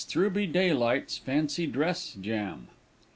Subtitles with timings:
[0.03, 2.69] THROUGHBY DAYLIGHT'S FANCY DRESS JAM.